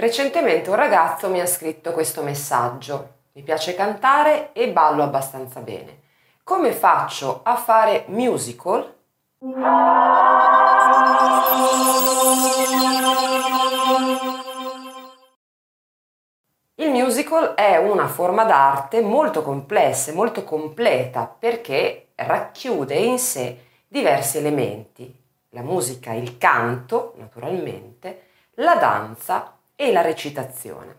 [0.00, 3.16] Recentemente un ragazzo mi ha scritto questo messaggio.
[3.32, 6.00] Mi piace cantare e ballo abbastanza bene.
[6.42, 8.94] Come faccio a fare musical?
[16.76, 23.66] Il musical è una forma d'arte molto complessa e molto completa perché racchiude in sé
[23.86, 25.14] diversi elementi,
[25.50, 30.94] la musica, il canto, naturalmente, la danza e la recitazione.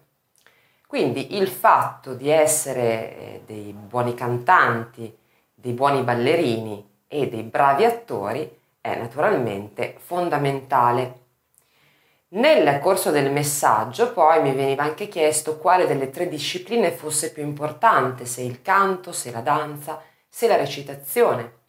[0.87, 2.81] Quindi il fatto di essere
[3.15, 5.15] eh, dei buoni cantanti,
[5.53, 11.19] dei buoni ballerini e dei bravi attori è naturalmente fondamentale.
[12.29, 17.43] Nel corso del messaggio poi mi veniva anche chiesto quale delle tre discipline fosse più
[17.43, 21.59] importante, se il canto, se la danza, se la recitazione.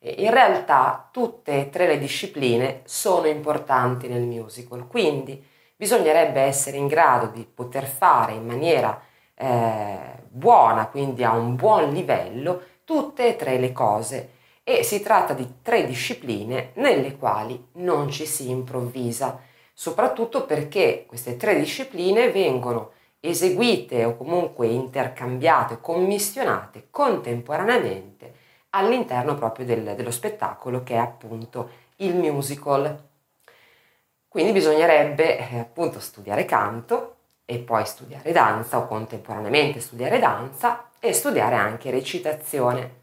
[0.00, 5.48] In realtà tutte e tre le discipline sono importanti nel musical, quindi
[5.80, 9.00] bisognerebbe essere in grado di poter fare in maniera
[9.34, 9.98] eh,
[10.28, 15.62] buona, quindi a un buon livello, tutte e tre le cose e si tratta di
[15.62, 19.40] tre discipline nelle quali non ci si improvvisa,
[19.72, 28.34] soprattutto perché queste tre discipline vengono eseguite o comunque intercambiate, commissionate contemporaneamente
[28.70, 33.08] all'interno proprio del, dello spettacolo che è appunto il musical.
[34.30, 41.12] Quindi bisognerebbe eh, appunto studiare canto e poi studiare danza o contemporaneamente studiare danza e
[41.12, 42.98] studiare anche recitazione.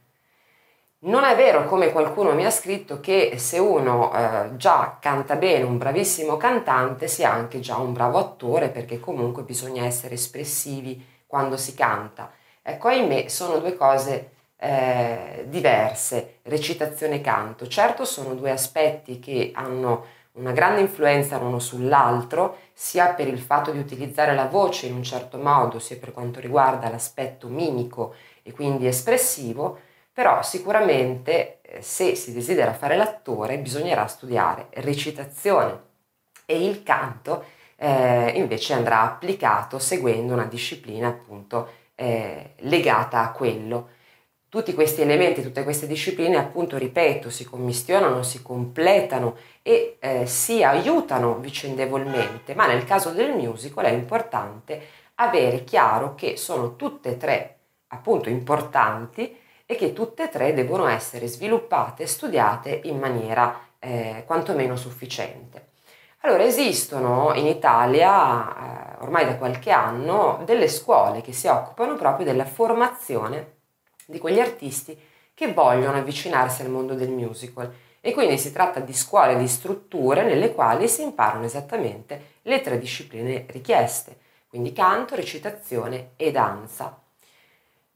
[0.99, 5.65] Non è vero, come qualcuno mi ha scritto, che se uno eh, già canta bene,
[5.65, 11.57] un bravissimo cantante, sia anche già un bravo attore, perché comunque bisogna essere espressivi quando
[11.57, 12.31] si canta.
[12.61, 17.67] Ecco, ahimè, sono due cose eh, diverse, recitazione e canto.
[17.67, 23.71] Certo sono due aspetti che hanno una grande influenza l'uno sull'altro, sia per il fatto
[23.71, 28.51] di utilizzare la voce in un certo modo, sia per quanto riguarda l'aspetto mimico e
[28.51, 29.79] quindi espressivo,
[30.13, 35.85] però sicuramente eh, se si desidera fare l'attore bisognerà studiare recitazione
[36.45, 37.43] e il canto
[37.75, 43.89] eh, invece andrà applicato seguendo una disciplina appunto eh, legata a quello.
[44.49, 50.63] Tutti questi elementi, tutte queste discipline, appunto, ripeto, si commissionano, si completano e eh, si
[50.63, 54.81] aiutano vicendevolmente, ma nel caso del musical è importante
[55.15, 60.87] avere chiaro che sono tutte e tre, appunto, importanti e che tutte e tre devono
[60.87, 65.71] essere sviluppate e studiate in maniera eh, quantomeno sufficiente.
[66.21, 72.25] Allora, esistono in Italia, eh, ormai da qualche anno, delle scuole che si occupano proprio
[72.25, 73.55] della formazione
[74.07, 74.97] di quegli artisti
[75.33, 80.23] che vogliono avvicinarsi al mondo del musical e quindi si tratta di scuole, di strutture
[80.23, 87.01] nelle quali si imparano esattamente le tre discipline richieste, quindi canto, recitazione e danza.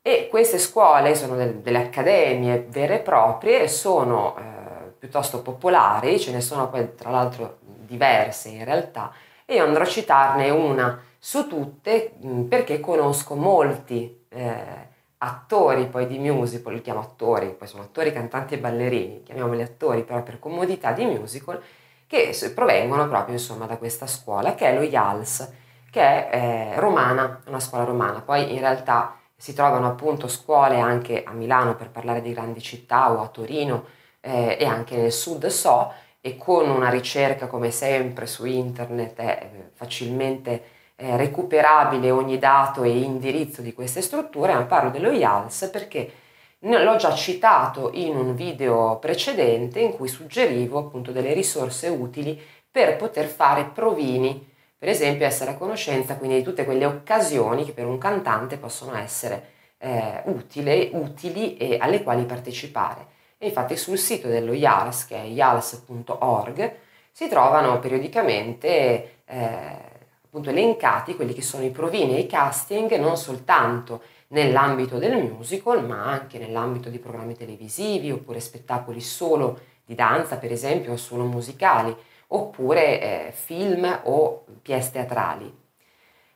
[0.02, 6.32] E queste scuole sono del, delle accademie vere e proprie, sono eh, piuttosto popolari, ce
[6.32, 9.14] ne sono poi tra l'altro diverse in realtà,
[9.46, 12.14] e io andrò a citarne una su tutte
[12.50, 14.90] perché conosco molti eh,
[15.24, 20.04] attori poi di musical, li chiamo attori, poi sono attori, cantanti e ballerini, chiamiamoli attori
[20.04, 21.62] però per comodità di musical,
[22.08, 25.54] che provengono proprio insomma da questa scuola che è lo IALS,
[25.92, 28.22] che è eh, romana, una scuola romana.
[28.22, 33.12] Poi in realtà si trovano appunto scuole anche a Milano per parlare di grandi città
[33.12, 33.86] o a Torino
[34.22, 39.50] eh, e anche nel sud so e con una ricerca come sempre su internet è
[39.54, 40.64] eh, facilmente
[41.02, 46.12] eh, recuperabile ogni dato e indirizzo di queste strutture, ma parlo dello IALS perché
[46.60, 52.40] l'ho già citato in un video precedente in cui suggerivo appunto delle risorse utili
[52.70, 54.48] per poter fare provini,
[54.78, 58.96] per esempio essere a conoscenza quindi di tutte quelle occasioni che per un cantante possono
[58.96, 63.08] essere eh, utile, utili e alle quali partecipare.
[63.40, 66.76] E infatti sul sito dello IALS, che è ials.org,
[67.12, 69.91] si trovano periodicamente eh,
[70.32, 75.86] appunto elencati quelli che sono i provini e i casting non soltanto nell'ambito del musical
[75.86, 81.26] ma anche nell'ambito di programmi televisivi oppure spettacoli solo di danza per esempio o solo
[81.26, 81.94] musicali
[82.28, 85.54] oppure eh, film o pièce teatrali.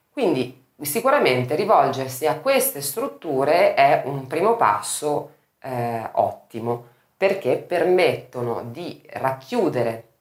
[0.09, 9.01] Quindi sicuramente rivolgersi a queste strutture è un primo passo eh, ottimo perché permettono di
[9.13, 10.14] racchiudere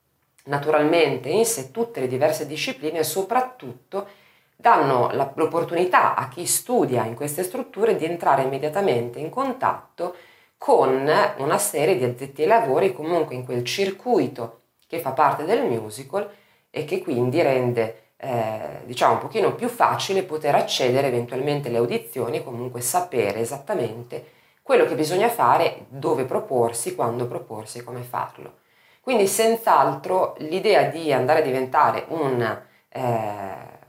[0.44, 4.06] naturalmente in sé tutte le diverse discipline e soprattutto
[4.56, 10.14] danno l'opportunità a chi studia in queste strutture di entrare immediatamente in contatto
[10.56, 15.64] con una serie di addetti ai lavori comunque in quel circuito che fa parte del
[15.64, 16.30] musical
[16.70, 22.38] e che quindi rende eh, diciamo un pochino più facile poter accedere eventualmente alle audizioni
[22.38, 24.32] e comunque sapere esattamente
[24.62, 28.62] quello che bisogna fare, dove proporsi, quando proporsi e come farlo.
[29.04, 32.40] Quindi senz'altro l'idea di andare a diventare un,
[32.88, 33.02] eh,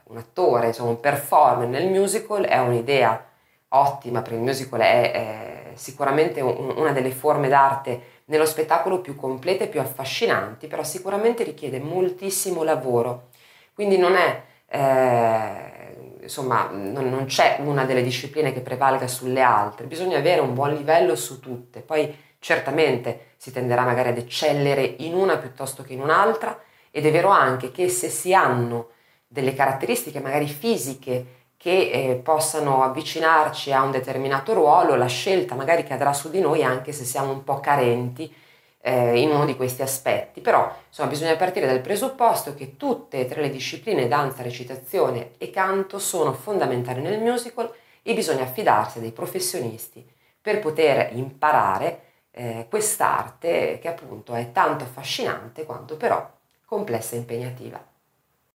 [0.04, 3.26] un attore, insomma un performer nel musical è un'idea
[3.70, 9.16] ottima perché il musical è, è sicuramente un, una delle forme d'arte nello spettacolo più
[9.16, 13.30] complete e più affascinanti, però sicuramente richiede moltissimo lavoro.
[13.74, 19.86] Quindi non è, eh, insomma, non, non, c'è una delle discipline che prevalga sulle altre,
[19.86, 21.80] bisogna avere un buon livello su tutte.
[21.80, 22.14] Poi
[22.46, 26.60] certamente si tenderà magari ad eccellere in una piuttosto che in un'altra
[26.92, 28.90] ed è vero anche che se si hanno
[29.26, 31.26] delle caratteristiche magari fisiche
[31.58, 36.64] che eh, possano avvicinarci a un determinato ruolo, la scelta magari cadrà su di noi
[36.64, 38.32] anche se siamo un po' carenti
[38.80, 40.40] eh, in uno di questi aspetti.
[40.40, 45.50] Però insomma bisogna partire dal presupposto che tutte e tre le discipline danza, recitazione e
[45.50, 50.08] canto sono fondamentali nel musical e bisogna affidarsi a dei professionisti
[50.40, 52.05] per poter imparare
[52.36, 56.30] eh, quest'arte che appunto è tanto affascinante quanto però
[56.66, 57.95] complessa e impegnativa.